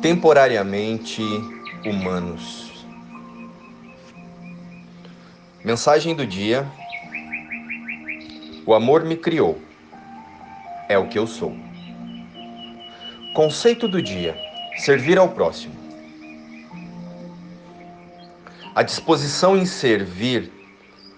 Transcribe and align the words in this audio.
temporariamente 0.00 1.22
humanos. 1.84 2.86
Mensagem 5.64 6.14
do 6.14 6.26
dia: 6.26 6.66
O 8.64 8.74
amor 8.74 9.04
me 9.04 9.16
criou, 9.16 9.60
é 10.88 10.96
o 10.96 11.08
que 11.08 11.18
eu 11.18 11.26
sou. 11.26 11.54
Conceito 13.34 13.88
do 13.88 14.00
dia: 14.00 14.36
servir 14.76 15.18
ao 15.18 15.28
próximo. 15.28 15.74
A 18.74 18.82
disposição 18.82 19.56
em 19.56 19.66
servir 19.66 20.52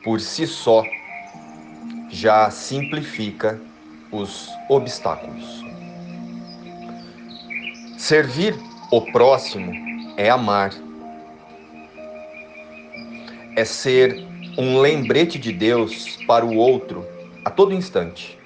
por 0.03 0.21
si 0.21 0.47
só 0.47 0.83
já 2.09 2.51
simplifica 2.51 3.61
os 4.11 4.49
obstáculos. 4.69 5.70
Servir 8.00 8.59
o 8.90 9.02
próximo 9.12 9.70
é 10.16 10.30
amar, 10.30 10.72
é 13.54 13.62
ser 13.62 14.26
um 14.56 14.80
lembrete 14.80 15.38
de 15.38 15.52
Deus 15.52 16.16
para 16.26 16.42
o 16.42 16.56
outro 16.56 17.06
a 17.45 17.50
todo 17.50 17.74
instante. 17.74 18.38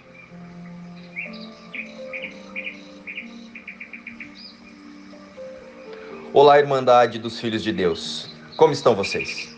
Olá, 6.33 6.59
Irmandade 6.59 7.21
dos 7.21 7.39
Filhos 7.39 7.63
de 7.63 7.73
Deus, 7.73 8.29
como 8.57 8.73
estão 8.73 8.97
vocês? 8.97 9.57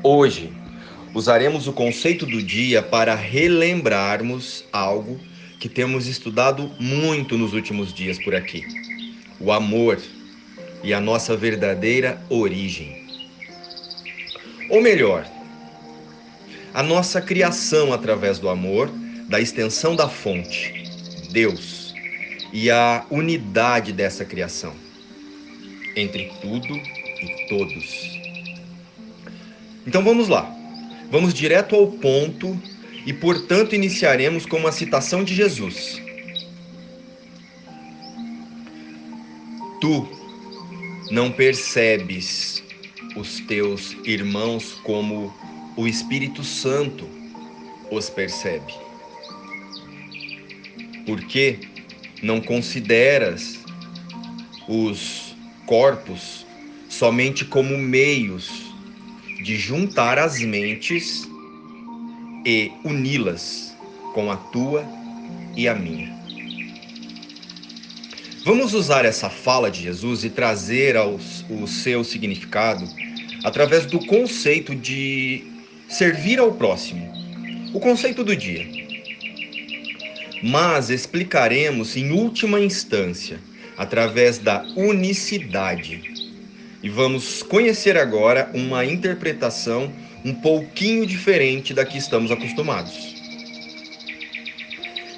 Hoje 0.00 0.52
usaremos 1.12 1.66
o 1.66 1.72
conceito 1.72 2.24
do 2.24 2.40
dia 2.40 2.80
para 2.80 3.16
relembrarmos 3.16 4.64
algo 4.72 5.18
que 5.58 5.68
temos 5.68 6.06
estudado 6.06 6.70
muito 6.78 7.38
nos 7.38 7.52
últimos 7.52 7.92
dias 7.92 8.22
por 8.22 8.34
aqui 8.34 8.84
o 9.40 9.52
amor 9.52 10.00
e 10.82 10.92
a 10.94 11.00
nossa 11.00 11.36
verdadeira 11.36 12.20
origem. 12.28 13.04
Ou 14.70 14.80
melhor, 14.80 15.26
a 16.72 16.82
nossa 16.82 17.20
criação 17.20 17.92
através 17.92 18.38
do 18.38 18.48
amor, 18.48 18.90
da 19.28 19.40
extensão 19.40 19.94
da 19.94 20.08
fonte, 20.08 20.72
Deus, 21.30 21.94
e 22.52 22.70
a 22.70 23.04
unidade 23.10 23.92
dessa 23.92 24.24
criação 24.24 24.74
entre 25.96 26.32
tudo 26.40 26.74
e 26.74 27.46
todos. 27.48 28.14
Então 29.86 30.02
vamos 30.02 30.28
lá. 30.28 30.50
Vamos 31.10 31.34
direto 31.34 31.76
ao 31.76 31.86
ponto 31.88 32.60
e, 33.06 33.12
portanto, 33.12 33.74
iniciaremos 33.74 34.46
com 34.46 34.56
uma 34.56 34.72
citação 34.72 35.22
de 35.22 35.34
Jesus. 35.34 36.02
tu 39.84 40.08
não 41.10 41.30
percebes 41.30 42.64
os 43.14 43.38
teus 43.40 43.94
irmãos 44.02 44.72
como 44.82 45.30
o 45.76 45.86
Espírito 45.86 46.42
Santo 46.42 47.06
os 47.90 48.08
percebe? 48.08 48.72
Porque 51.04 51.58
não 52.22 52.40
consideras 52.40 53.58
os 54.66 55.36
corpos 55.66 56.46
somente 56.88 57.44
como 57.44 57.76
meios 57.76 58.48
de 59.42 59.58
juntar 59.58 60.18
as 60.18 60.40
mentes 60.40 61.28
e 62.44 62.72
uni-las 62.84 63.74
com 64.12 64.30
a 64.30 64.36
tua 64.36 64.86
e 65.56 65.66
a 65.68 65.74
minha. 65.74 66.12
Vamos 68.44 68.74
usar 68.74 69.06
essa 69.06 69.30
fala 69.30 69.70
de 69.70 69.82
Jesus 69.82 70.22
e 70.22 70.28
trazer 70.28 70.96
aos, 70.96 71.44
o 71.48 71.66
seu 71.66 72.04
significado 72.04 72.86
através 73.42 73.86
do 73.86 73.98
conceito 74.06 74.74
de 74.74 75.42
servir 75.88 76.38
ao 76.38 76.52
próximo, 76.52 77.10
o 77.72 77.80
conceito 77.80 78.22
do 78.22 78.36
dia. 78.36 78.66
Mas 80.42 80.90
explicaremos 80.90 81.96
em 81.96 82.10
última 82.12 82.60
instância 82.60 83.38
através 83.78 84.38
da 84.38 84.62
unicidade. 84.76 86.02
E 86.82 86.88
vamos 86.90 87.42
conhecer 87.42 87.96
agora 87.96 88.50
uma 88.52 88.84
interpretação 88.84 89.90
um 90.24 90.32
pouquinho 90.32 91.06
diferente 91.06 91.74
da 91.74 91.84
que 91.84 91.98
estamos 91.98 92.30
acostumados. 92.30 93.14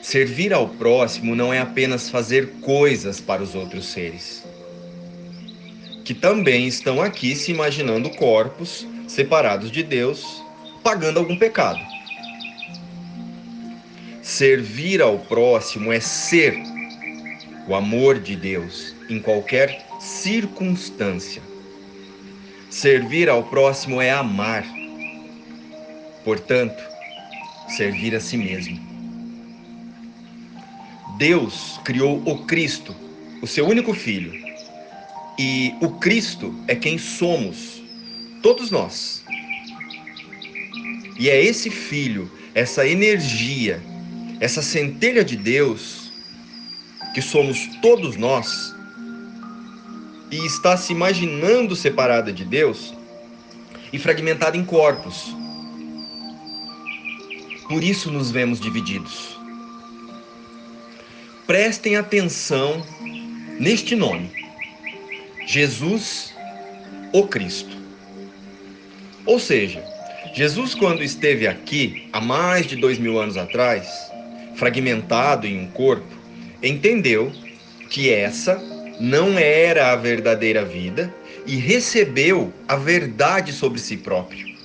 Servir 0.03 0.53
ao 0.53 0.69
próximo 0.69 1.35
não 1.35 1.53
é 1.53 1.61
apenas 1.61 2.11
fazer 2.11 2.49
coisas 2.61 3.21
para 3.21 3.43
os 3.43 3.55
outros 3.55 3.87
seres, 3.87 4.45
que 6.05 6.15
também 6.15 6.67
estão 6.67 7.01
aqui 7.01 7.35
se 7.37 7.53
imaginando 7.53 8.11
corpos 8.11 8.87
separados 9.09 9.71
de 9.71 9.83
Deus, 9.83 10.43
pagando 10.83 11.19
algum 11.19 11.37
pecado. 11.37 11.81
Servir 14.23 15.01
ao 15.01 15.19
próximo 15.19 15.93
é 15.93 16.01
ser 16.01 16.57
o 17.69 17.75
amor 17.75 18.19
de 18.19 18.35
Deus 18.35 18.95
em 19.09 19.21
qualquer 19.21 19.87
circunstância. 20.01 21.43
Servir 22.71 23.29
ao 23.29 23.45
próximo 23.45 24.01
é 24.01 24.11
amar. 24.11 24.76
Portanto, 26.27 26.83
servir 27.69 28.13
a 28.13 28.19
si 28.19 28.37
mesmo. 28.37 28.77
Deus 31.17 31.79
criou 31.85 32.21
o 32.27 32.45
Cristo, 32.45 32.93
o 33.41 33.47
seu 33.47 33.65
único 33.65 33.95
filho. 33.95 34.33
E 35.39 35.73
o 35.81 35.89
Cristo 36.01 36.53
é 36.67 36.75
quem 36.75 36.99
somos, 36.99 37.81
todos 38.43 38.73
nós. 38.73 39.25
E 41.17 41.31
é 41.31 41.41
esse 41.41 41.71
filho, 41.71 42.29
essa 42.57 42.85
energia, 42.85 43.81
essa 44.41 44.63
centelha 44.63 45.25
de 45.25 45.37
Deus, 45.37 46.11
que 47.15 47.23
somos 47.23 47.69
todos 47.81 48.17
nós, 48.17 48.75
e 50.33 50.45
está 50.45 50.77
se 50.77 50.93
imaginando 50.93 51.77
separada 51.77 52.33
de 52.33 52.45
Deus 52.45 52.93
e 53.93 53.99
fragmentada 54.01 54.57
em 54.57 54.65
corpos. 54.65 55.46
Por 57.69 57.83
isso 57.83 58.11
nos 58.11 58.31
vemos 58.31 58.61
divididos 58.61 59.37
prestem 61.47 61.97
atenção 61.97 62.85
neste 63.59 63.95
nome: 63.95 64.31
Jesus, 65.47 66.35
o 67.13 67.27
Cristo. 67.27 67.77
Ou 69.25 69.39
seja, 69.39 69.83
Jesus, 70.35 70.75
quando 70.75 71.03
esteve 71.03 71.47
aqui, 71.47 72.09
há 72.13 72.21
mais 72.21 72.67
de 72.67 72.77
dois 72.77 72.99
mil 72.99 73.19
anos 73.19 73.37
atrás, 73.37 73.89
fragmentado 74.57 75.47
em 75.47 75.59
um 75.61 75.69
corpo, 75.69 76.15
entendeu 76.63 77.33
que 77.91 78.11
essa 78.11 78.57
não 79.01 79.39
era 79.39 79.93
a 79.93 79.97
verdadeira 79.97 80.65
vida 80.65 81.13
e 81.47 81.57
recebeu 81.57 82.53
a 82.67 82.77
verdade 82.77 83.53
sobre 83.53 83.79
si 83.79 83.97
próprio 83.97 84.57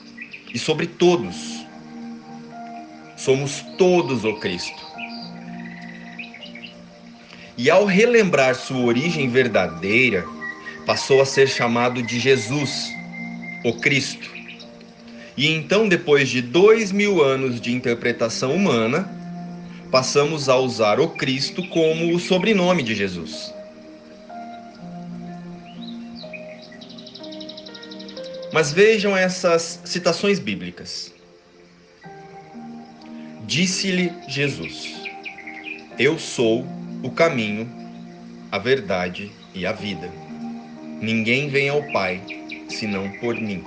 e 0.53 0.59
sobre 0.59 0.88
todos. 0.88 1.50
Somos 3.24 3.62
todos 3.78 4.26
o 4.26 4.34
Cristo. 4.40 4.84
E 7.56 7.70
ao 7.70 7.86
relembrar 7.86 8.56
sua 8.56 8.80
origem 8.80 9.30
verdadeira, 9.30 10.26
passou 10.88 11.22
a 11.22 11.26
ser 11.26 11.48
chamado 11.48 12.02
de 12.02 12.20
Jesus, 12.20 12.92
o 13.64 13.74
Cristo. 13.74 14.28
E 15.38 15.48
então, 15.48 15.88
depois 15.88 16.30
de 16.30 16.42
dois 16.42 16.92
mil 16.92 17.24
anos 17.24 17.62
de 17.62 17.72
interpretação 17.72 18.56
humana, 18.56 19.08
passamos 19.92 20.50
a 20.50 20.58
usar 20.58 21.00
o 21.00 21.09
Cristo 21.09 21.62
como 21.68 22.16
o 22.16 22.20
sobrenome 22.20 22.82
de 22.82 22.96
Jesus. 22.96 23.53
Mas 28.52 28.74
vejam 28.74 29.16
essas 29.16 29.79
citações 29.85 30.40
bíblicas. 30.40 31.21
Disse-lhe 33.52 34.14
Jesus: 34.30 34.94
Eu 36.00 36.18
sou 36.18 36.66
o 37.03 37.12
caminho, 37.12 37.70
a 38.50 38.58
verdade 38.58 39.30
e 39.53 39.66
a 39.66 39.74
vida. 39.74 40.09
Ninguém 41.02 41.50
vem 41.50 41.68
ao 41.68 41.84
Pai 41.92 42.22
senão 42.70 43.12
por 43.20 43.36
mim. 43.36 43.62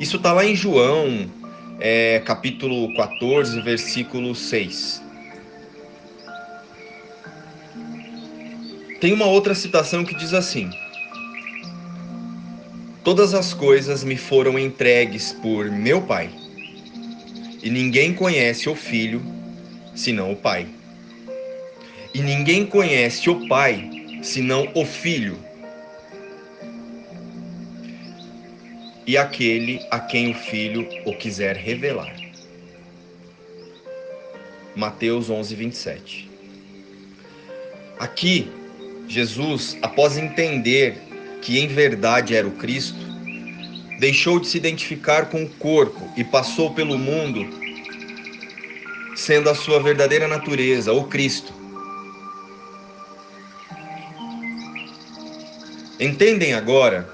Isso 0.00 0.16
está 0.16 0.32
lá 0.32 0.42
em 0.42 0.56
João, 0.56 1.30
é, 1.78 2.22
capítulo 2.24 2.94
14, 2.94 3.60
versículo 3.60 4.34
6. 4.34 5.02
Tem 9.02 9.12
uma 9.12 9.26
outra 9.26 9.54
citação 9.54 10.02
que 10.02 10.14
diz 10.14 10.32
assim: 10.32 10.70
Todas 13.04 13.34
as 13.34 13.52
coisas 13.52 14.02
me 14.02 14.16
foram 14.16 14.58
entregues 14.58 15.30
por 15.30 15.70
meu 15.70 16.00
Pai, 16.00 16.30
e 17.66 17.70
ninguém 17.70 18.14
conhece 18.14 18.68
o 18.68 18.76
Filho 18.76 19.20
senão 19.92 20.30
o 20.30 20.36
Pai 20.36 20.68
e 22.14 22.20
ninguém 22.20 22.64
conhece 22.64 23.28
o 23.28 23.48
Pai 23.48 23.90
senão 24.22 24.70
o 24.72 24.86
Filho. 24.86 25.36
E 29.04 29.18
aquele 29.18 29.84
a 29.90 29.98
quem 29.98 30.30
o 30.30 30.34
Filho 30.34 30.88
o 31.04 31.12
quiser 31.14 31.56
revelar. 31.56 32.16
Mateus 34.76 35.28
11, 35.28 35.54
27. 35.56 36.30
Aqui, 37.98 38.48
Jesus, 39.08 39.76
após 39.82 40.16
entender 40.16 40.96
que 41.42 41.58
em 41.58 41.66
verdade 41.66 42.34
era 42.34 42.46
o 42.46 42.52
Cristo, 42.52 43.05
deixou 43.98 44.38
de 44.38 44.46
se 44.46 44.56
identificar 44.56 45.26
com 45.26 45.42
o 45.44 45.48
corpo 45.48 46.10
e 46.16 46.24
passou 46.24 46.74
pelo 46.74 46.98
mundo 46.98 47.48
sendo 49.16 49.48
a 49.48 49.54
sua 49.54 49.80
verdadeira 49.80 50.28
natureza, 50.28 50.92
o 50.92 51.04
Cristo. 51.04 51.52
Entendem 55.98 56.52
agora 56.52 57.08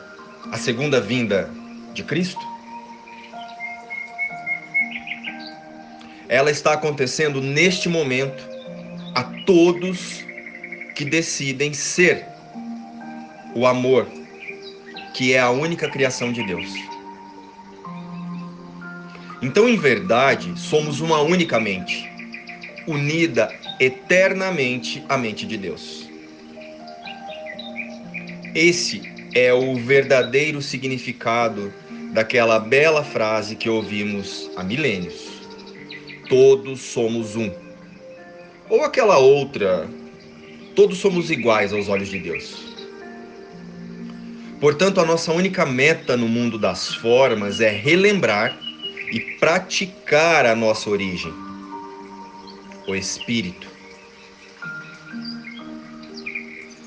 a 0.51 0.59
segunda 0.59 1.01
vinda 1.01 1.49
de 1.95 2.03
Cristo? 2.03 2.41
Ela 6.29 6.51
está 6.51 6.73
acontecendo 6.73 7.41
neste 7.41 7.89
momento 7.89 8.43
a 9.15 9.23
todos 9.47 10.25
que 10.97 11.05
decidem 11.05 11.73
ser 11.73 12.27
o 13.55 13.67
amor, 13.67 14.09
que 15.15 15.35
é 15.35 15.41
a 15.41 15.51
única 15.51 15.89
criação 15.89 16.33
de 16.33 16.43
Deus. 16.45 16.69
Então, 19.43 19.69
em 19.69 19.77
verdade, 19.77 20.53
somos 20.59 21.01
uma 21.01 21.21
única 21.21 21.59
mente, 21.59 22.09
unida 22.87 23.53
eternamente 23.81 25.05
à 25.09 25.19
mente 25.19 25.45
de 25.45 25.57
Deus. 25.57 26.09
Esse 28.55 29.03
é 29.35 29.53
o 29.53 29.75
verdadeiro 29.77 30.63
significado 30.63 31.73
daquela 32.13 32.59
bela 32.59 33.03
frase 33.03 33.57
que 33.57 33.69
ouvimos 33.69 34.51
há 34.57 34.63
milênios: 34.63 35.43
Todos 36.29 36.81
somos 36.81 37.35
um. 37.35 37.51
Ou 38.69 38.85
aquela 38.85 39.19
outra: 39.19 39.89
Todos 40.77 40.99
somos 40.99 41.31
iguais 41.31 41.73
aos 41.73 41.89
olhos 41.89 42.09
de 42.09 42.19
Deus. 42.19 42.72
Portanto, 44.63 45.01
a 45.01 45.05
nossa 45.05 45.33
única 45.33 45.67
meta 45.67 46.17
no 46.17 46.29
mundo 46.29 46.57
das 46.57 46.95
formas 46.95 47.61
é 47.61 47.69
relembrar 47.69 48.57
e 49.11 49.19
praticar 49.41 50.47
a 50.47 50.55
nossa 50.55 50.89
origem, 50.89 51.35
o 52.87 52.95
Espírito. 52.95 53.67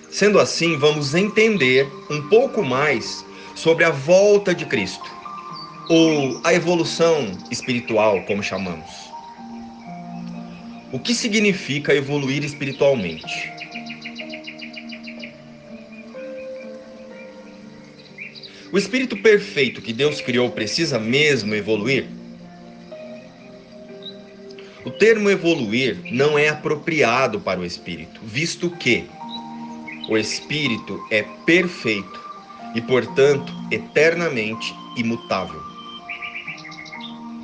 Sendo 0.09 0.39
assim, 0.39 0.77
vamos 0.77 1.13
entender 1.13 1.85
um 2.09 2.29
pouco 2.29 2.63
mais 2.63 3.25
sobre 3.55 3.83
a 3.83 3.89
volta 3.89 4.55
de 4.55 4.65
Cristo, 4.65 5.11
ou 5.89 6.39
a 6.45 6.53
evolução 6.53 7.37
espiritual, 7.51 8.21
como 8.21 8.41
chamamos. 8.41 8.89
O 10.93 10.97
que 10.99 11.13
significa 11.13 11.93
evoluir 11.93 12.41
espiritualmente? 12.41 13.51
O 18.71 18.77
espírito 18.77 19.15
perfeito 19.17 19.81
que 19.81 19.93
Deus 19.93 20.21
criou 20.21 20.49
precisa 20.49 20.99
mesmo 20.99 21.53
evoluir? 21.53 22.07
O 24.83 24.91
termo 24.91 25.29
evoluir 25.29 25.97
não 26.11 26.37
é 26.37 26.49
apropriado 26.49 27.39
para 27.39 27.59
o 27.59 27.65
espírito, 27.65 28.19
visto 28.23 28.69
que 28.69 29.05
o 30.09 30.17
espírito 30.17 31.03
é 31.09 31.23
perfeito 31.45 32.19
e, 32.75 32.81
portanto, 32.81 33.51
eternamente 33.71 34.73
imutável. 34.95 35.61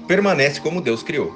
Permanece 0.08 0.60
como 0.60 0.82
Deus 0.82 1.02
criou. 1.02 1.34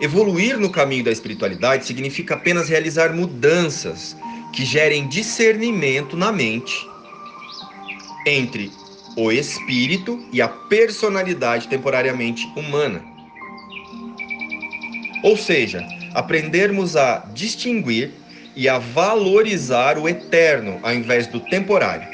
Evoluir 0.00 0.58
no 0.58 0.70
caminho 0.70 1.04
da 1.04 1.10
espiritualidade 1.10 1.86
significa 1.86 2.34
apenas 2.34 2.68
realizar 2.68 3.12
mudanças 3.12 4.16
que 4.52 4.64
gerem 4.64 5.08
discernimento 5.08 6.16
na 6.16 6.30
mente 6.30 6.87
entre 8.28 8.70
o 9.16 9.32
espírito 9.32 10.24
e 10.32 10.40
a 10.40 10.48
personalidade 10.48 11.66
temporariamente 11.68 12.46
humana. 12.56 13.02
Ou 15.22 15.36
seja, 15.36 15.84
aprendermos 16.14 16.96
a 16.96 17.24
distinguir 17.34 18.12
e 18.54 18.68
a 18.68 18.78
valorizar 18.78 19.98
o 19.98 20.08
eterno 20.08 20.78
ao 20.82 20.94
invés 20.94 21.26
do 21.26 21.40
temporário. 21.40 22.06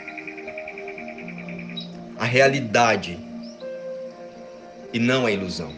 A 2.18 2.24
realidade 2.24 3.18
e 4.92 4.98
não 4.98 5.26
a 5.26 5.30
ilusão. 5.30 5.72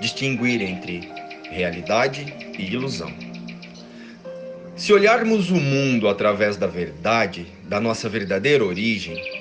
Distinguir 0.00 0.62
entre 0.62 1.08
realidade 1.50 2.34
e 2.58 2.72
ilusão. 2.72 3.12
Se 4.76 4.92
olharmos 4.92 5.50
o 5.50 5.56
mundo 5.56 6.08
através 6.08 6.56
da 6.56 6.66
verdade, 6.66 7.46
da 7.64 7.80
nossa 7.80 8.08
verdadeira 8.08 8.64
origem, 8.64 9.35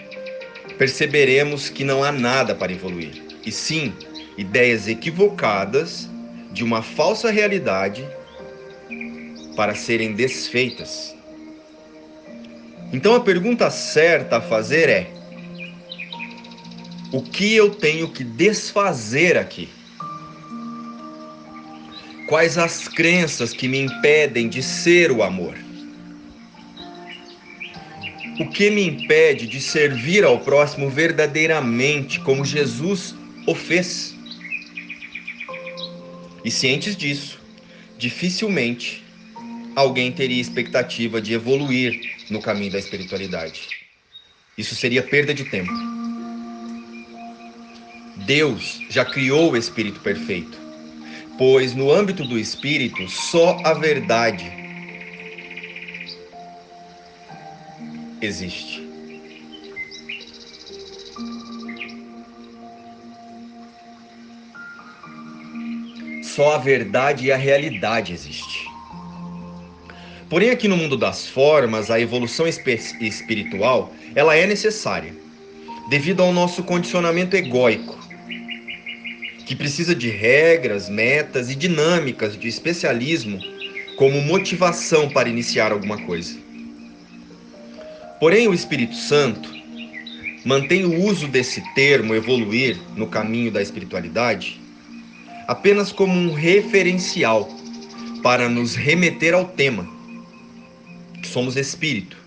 perceberemos 0.78 1.70
que 1.70 1.84
não 1.84 2.04
há 2.04 2.12
nada 2.12 2.54
para 2.54 2.72
evoluir, 2.72 3.24
e 3.46 3.52
sim 3.52 3.94
ideias 4.38 4.88
equivocadas 4.88 6.10
de 6.52 6.64
uma 6.64 6.82
falsa 6.82 7.32
realidade 7.32 8.06
para 9.56 9.74
serem 9.74 10.14
desfeitas. 10.14 11.16
Então 12.92 13.16
a 13.16 13.20
pergunta 13.20 13.70
certa 13.70 14.38
a 14.38 14.42
fazer 14.42 14.90
é: 14.90 15.12
o 17.12 17.22
que 17.22 17.56
eu 17.56 17.70
tenho 17.70 18.10
que 18.10 18.24
desfazer 18.24 19.38
aqui? 19.38 19.70
Quais 22.28 22.58
as 22.58 22.88
crenças 22.88 23.54
que 23.54 23.68
me 23.68 23.80
impedem 23.80 24.50
de 24.50 24.64
ser 24.64 25.12
o 25.12 25.22
amor? 25.22 25.65
O 28.38 28.46
que 28.50 28.70
me 28.70 28.86
impede 28.86 29.48
de 29.48 29.62
servir 29.62 30.26
ao 30.26 30.40
próximo 30.40 30.90
verdadeiramente 30.90 32.20
como 32.20 32.44
Jesus 32.44 33.16
o 33.48 33.56
fez? 33.56 34.14
E 36.44 36.52
cientes 36.52 36.98
disso, 36.98 37.40
dificilmente 37.98 39.02
alguém 39.74 40.12
teria 40.12 40.42
expectativa 40.42 41.22
de 41.22 41.34
evoluir 41.34 41.98
no 42.30 42.42
caminho 42.42 42.74
da 42.74 42.80
espiritualidade. 42.80 43.70
Isso 44.58 44.76
seria 44.76 45.02
perda 45.02 45.34
de 45.34 45.46
tempo. 45.46 45.72
Deus 48.26 48.82
já 48.90 49.06
criou 49.06 49.52
o 49.52 49.58
espírito 49.58 50.02
perfeito, 50.02 50.58
pois 51.38 51.74
no 51.74 51.90
âmbito 51.90 52.26
do 52.26 52.38
espírito 52.38 53.08
só 53.08 53.62
a 53.64 53.74
verdade 53.74 54.65
existe. 58.22 58.86
Só 66.24 66.56
a 66.56 66.58
verdade 66.58 67.28
e 67.28 67.32
a 67.32 67.38
realidade 67.38 68.12
existe. 68.12 68.68
Porém, 70.30 70.50
aqui 70.50 70.68
no 70.68 70.76
mundo 70.76 70.98
das 70.98 71.28
formas, 71.28 71.90
a 71.90 72.00
evolução 72.00 72.46
espiritual, 72.48 73.94
ela 74.14 74.36
é 74.36 74.46
necessária, 74.46 75.14
devido 75.90 76.22
ao 76.22 76.34
nosso 76.34 76.64
condicionamento 76.64 77.36
egóico, 77.36 77.98
que 79.46 79.56
precisa 79.56 79.96
de 79.96 80.10
regras, 80.10 80.90
metas 80.90 81.50
e 81.50 81.56
dinâmicas 81.56 82.38
de 82.38 82.48
especialismo 82.48 83.40
como 83.96 84.20
motivação 84.22 85.08
para 85.10 85.30
iniciar 85.30 85.72
alguma 85.72 86.02
coisa. 86.06 86.45
Porém, 88.26 88.48
o 88.48 88.56
Espírito 88.56 88.96
Santo 88.96 89.54
mantém 90.44 90.84
o 90.84 91.04
uso 91.04 91.28
desse 91.28 91.62
termo 91.76 92.16
evoluir 92.16 92.76
no 92.96 93.06
caminho 93.06 93.52
da 93.52 93.62
espiritualidade 93.62 94.60
apenas 95.48 95.92
como 95.92 96.12
um 96.12 96.34
referencial 96.34 97.48
para 98.24 98.50
nos 98.50 98.74
remeter 98.74 99.36
ao 99.36 99.46
tema, 99.46 99.88
que 101.22 101.28
somos 101.28 101.56
espírito. 101.56 102.18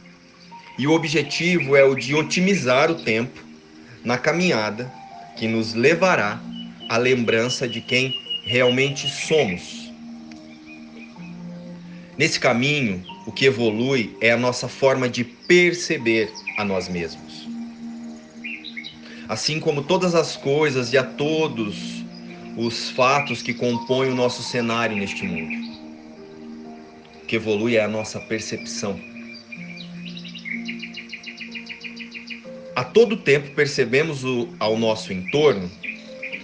E 0.78 0.86
o 0.86 0.92
objetivo 0.92 1.74
é 1.74 1.82
o 1.82 1.96
de 1.96 2.14
otimizar 2.14 2.92
o 2.92 3.02
tempo 3.02 3.42
na 4.04 4.16
caminhada 4.16 4.88
que 5.36 5.48
nos 5.48 5.74
levará 5.74 6.40
à 6.88 6.96
lembrança 6.96 7.66
de 7.66 7.80
quem 7.80 8.14
realmente 8.44 9.08
somos. 9.10 9.90
Nesse 12.16 12.38
caminho, 12.38 13.04
o 13.28 13.30
que 13.30 13.44
evolui 13.44 14.16
é 14.22 14.30
a 14.30 14.38
nossa 14.38 14.68
forma 14.68 15.06
de 15.06 15.22
perceber 15.22 16.32
a 16.56 16.64
nós 16.64 16.88
mesmos. 16.88 17.46
Assim 19.28 19.60
como 19.60 19.82
todas 19.82 20.14
as 20.14 20.34
coisas 20.34 20.94
e 20.94 20.96
a 20.96 21.04
todos 21.04 21.76
os 22.56 22.88
fatos 22.88 23.42
que 23.42 23.52
compõem 23.52 24.08
o 24.08 24.14
nosso 24.14 24.42
cenário 24.42 24.96
neste 24.96 25.24
mundo. 25.24 25.54
O 27.22 27.26
que 27.26 27.36
evolui 27.36 27.76
é 27.76 27.84
a 27.84 27.86
nossa 27.86 28.18
percepção. 28.18 28.98
A 32.74 32.82
todo 32.82 33.14
tempo 33.14 33.50
percebemos 33.50 34.24
o, 34.24 34.48
ao 34.58 34.78
nosso 34.78 35.12
entorno 35.12 35.70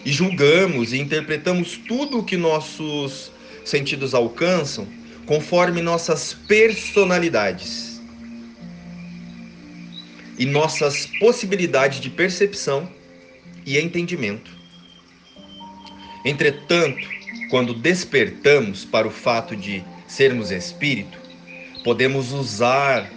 e 0.05 0.13
julgamos 0.13 0.93
e 0.93 0.99
interpretamos 0.99 1.79
tudo 1.79 2.19
o 2.19 2.25
que 2.25 2.37
nossos 2.37 3.33
sentidos 3.65 4.13
alcançam 4.13 4.87
conforme 5.27 5.81
nossas 5.81 6.35
personalidades 6.35 8.01
e 10.39 10.45
nossas 10.45 11.07
possibilidades 11.19 12.01
de 12.01 12.11
percepção 12.11 12.89
e 13.65 13.79
entendimento. 13.79 14.51
Entretanto, 16.25 17.09
quando 17.51 17.75
despertamos 17.75 18.85
para 18.85 19.07
o 19.07 19.11
fato 19.11 19.55
de 19.55 19.85
sermos 20.07 20.51
espírito, 20.51 21.19
podemos 21.85 22.33
usar 22.33 23.11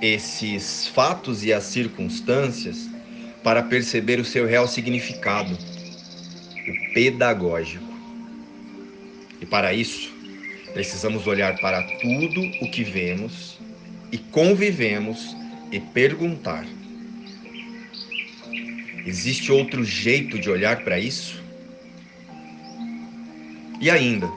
esses 0.00 0.86
fatos 0.88 1.44
e 1.44 1.52
as 1.52 1.64
circunstâncias 1.64 2.88
para 3.42 3.62
perceber 3.62 4.20
o 4.20 4.24
seu 4.24 4.46
real 4.46 4.68
significado, 4.68 5.52
o 5.54 6.94
pedagógico. 6.94 7.90
E 9.40 9.46
para 9.46 9.72
isso, 9.72 10.09
precisamos 10.72 11.26
olhar 11.26 11.58
para 11.60 11.82
tudo 11.98 12.42
o 12.60 12.70
que 12.70 12.84
vemos 12.84 13.58
e 14.12 14.18
convivemos 14.18 15.36
e 15.70 15.80
perguntar: 15.80 16.66
existe 19.06 19.52
outro 19.52 19.84
jeito 19.84 20.38
de 20.38 20.50
olhar 20.50 20.82
para 20.84 20.98
isso? 20.98 21.40
E 23.80 23.90
ainda, 23.90 24.30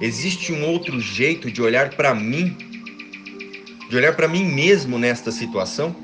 existe 0.00 0.52
um 0.52 0.64
outro 0.66 1.00
jeito 1.00 1.50
de 1.50 1.60
olhar 1.60 1.90
para 1.90 2.14
mim 2.14 2.56
de 3.88 3.96
olhar 3.96 4.16
para 4.16 4.26
mim 4.26 4.44
mesmo 4.44 4.98
nesta 4.98 5.30
situação? 5.30 5.94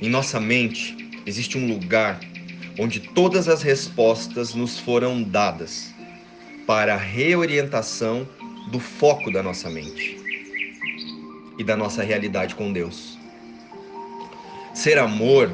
Em 0.00 0.08
nossa 0.08 0.40
mente 0.40 0.96
existe 1.26 1.58
um 1.58 1.68
lugar 1.68 2.18
onde 2.78 3.00
todas 3.00 3.48
as 3.48 3.62
respostas 3.62 4.54
nos 4.54 4.78
foram 4.78 5.22
dadas 5.22 5.89
para 6.70 6.94
a 6.94 6.96
reorientação 6.96 8.28
do 8.70 8.78
foco 8.78 9.28
da 9.28 9.42
nossa 9.42 9.68
mente 9.68 10.16
e 11.58 11.64
da 11.64 11.76
nossa 11.76 12.00
realidade 12.04 12.54
com 12.54 12.72
Deus. 12.72 13.18
Ser 14.72 14.96
amor 14.96 15.50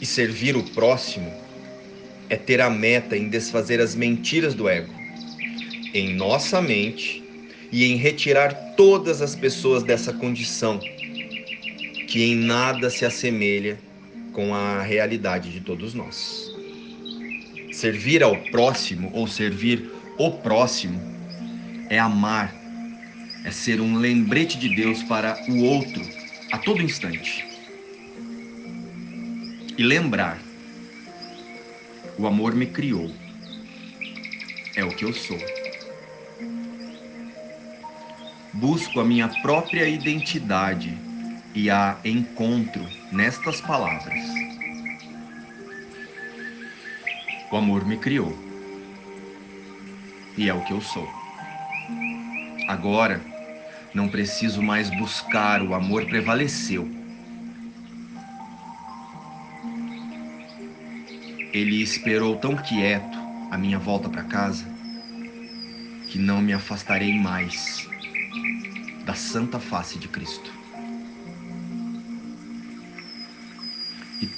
e 0.00 0.06
servir 0.06 0.56
o 0.56 0.62
próximo 0.62 1.30
é 2.30 2.36
ter 2.36 2.62
a 2.62 2.70
meta 2.70 3.14
em 3.14 3.28
desfazer 3.28 3.78
as 3.78 3.94
mentiras 3.94 4.54
do 4.54 4.66
ego 4.66 4.94
em 5.92 6.14
nossa 6.14 6.62
mente 6.62 7.22
e 7.70 7.84
em 7.84 7.96
retirar 7.96 8.54
todas 8.74 9.20
as 9.20 9.36
pessoas 9.36 9.82
dessa 9.82 10.14
condição 10.14 10.80
que 12.08 12.24
em 12.24 12.36
nada 12.36 12.88
se 12.88 13.04
assemelha 13.04 13.78
com 14.32 14.54
a 14.54 14.80
realidade 14.80 15.52
de 15.52 15.60
todos 15.60 15.92
nós. 15.92 16.39
Servir 17.80 18.22
ao 18.22 18.36
próximo 18.36 19.10
ou 19.14 19.26
servir 19.26 19.90
o 20.18 20.32
próximo 20.32 21.00
é 21.88 21.98
amar, 21.98 22.54
é 23.42 23.50
ser 23.50 23.80
um 23.80 23.96
lembrete 23.96 24.58
de 24.58 24.68
Deus 24.68 25.02
para 25.02 25.34
o 25.48 25.64
outro 25.64 26.02
a 26.52 26.58
todo 26.58 26.82
instante. 26.82 27.42
E 29.78 29.82
lembrar: 29.82 30.38
o 32.18 32.26
amor 32.26 32.54
me 32.54 32.66
criou, 32.66 33.10
é 34.76 34.84
o 34.84 34.90
que 34.90 35.06
eu 35.06 35.14
sou 35.14 35.40
busco 38.52 39.00
a 39.00 39.04
minha 39.04 39.28
própria 39.40 39.88
identidade 39.88 40.94
e 41.54 41.70
a 41.70 41.96
encontro 42.04 42.86
nestas 43.10 43.62
palavras. 43.62 44.49
O 47.50 47.56
amor 47.56 47.84
me 47.84 47.96
criou 47.96 48.32
e 50.36 50.48
é 50.48 50.54
o 50.54 50.62
que 50.62 50.72
eu 50.72 50.80
sou. 50.80 51.08
Agora, 52.68 53.20
não 53.92 54.08
preciso 54.08 54.62
mais 54.62 54.88
buscar, 54.88 55.60
o 55.60 55.74
amor 55.74 56.06
prevaleceu. 56.06 56.88
Ele 61.52 61.82
esperou 61.82 62.36
tão 62.36 62.54
quieto 62.54 63.18
a 63.50 63.58
minha 63.58 63.78
volta 63.78 64.08
para 64.08 64.22
casa 64.22 64.64
que 66.08 66.18
não 66.18 66.40
me 66.40 66.52
afastarei 66.52 67.18
mais 67.18 67.88
da 69.04 69.14
santa 69.14 69.58
face 69.58 69.98
de 69.98 70.06
Cristo. 70.06 70.59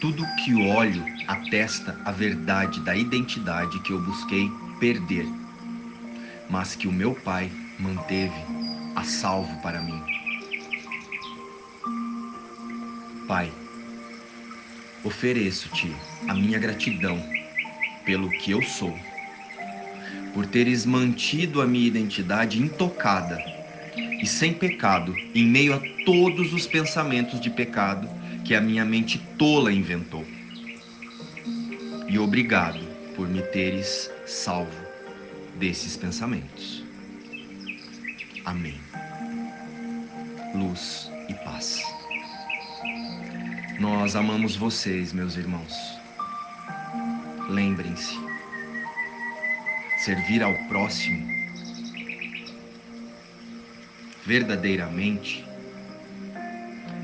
Tudo 0.03 0.27
que 0.35 0.53
olho 0.53 1.05
atesta 1.29 1.97
a 2.05 2.11
verdade 2.11 2.81
da 2.81 2.97
identidade 2.97 3.79
que 3.83 3.93
eu 3.93 4.01
busquei 4.01 4.51
perder, 4.81 5.25
mas 6.51 6.75
que 6.75 6.89
o 6.89 6.93
meu 6.93 7.15
Pai 7.15 7.49
manteve 7.79 8.35
a 8.97 9.05
salvo 9.05 9.57
para 9.63 9.81
mim. 9.81 10.03
Pai, 13.29 13.53
ofereço-te 15.05 15.95
a 16.27 16.35
minha 16.35 16.59
gratidão 16.59 17.23
pelo 18.05 18.29
que 18.29 18.51
eu 18.51 18.61
sou, 18.61 18.99
por 20.35 20.47
teres 20.47 20.85
mantido 20.85 21.63
a 21.63 21.67
minha 21.67 21.87
identidade 21.87 22.61
intocada 22.61 23.41
e 24.21 24.27
sem 24.27 24.53
pecado, 24.53 25.15
em 25.33 25.47
meio 25.47 25.75
a 25.75 25.81
todos 26.05 26.53
os 26.53 26.67
pensamentos 26.67 27.41
de 27.41 27.51
pecado 27.51 28.11
que 28.45 28.55
a 28.55 28.61
minha 28.61 28.85
mente 28.85 29.19
tola 29.39 29.73
inventou. 29.73 30.27
E 32.09 32.19
obrigado 32.19 32.81
por 33.15 33.29
me 33.29 33.43
teres 33.43 34.11
salvo 34.27 34.71
desses 35.59 35.97
pensamentos. 35.97 36.85
Amém. 38.45 38.79
Luz 40.55 41.11
e 41.29 41.35
paz. 41.45 41.81
Nós 43.79 44.17
amamos 44.17 44.57
vocês, 44.57 45.13
meus 45.13 45.37
irmãos. 45.37 45.75
Lembrem-se, 47.49 48.19
servir 50.05 50.43
ao 50.43 50.55
próximo 50.69 51.43
verdadeiramente 54.25 55.45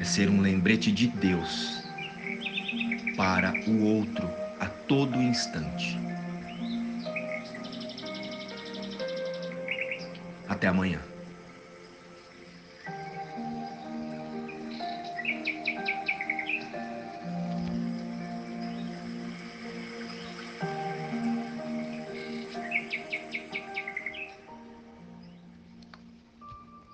ser 0.09 0.31
um 0.31 0.41
lembrete 0.41 0.91
de 0.91 1.07
Deus 1.07 1.85
para 3.15 3.55
o 3.67 3.85
outro 3.85 4.29
a 4.59 4.67
todo 4.67 5.21
instante. 5.21 5.99
Até 10.49 10.67
amanhã. 10.67 11.01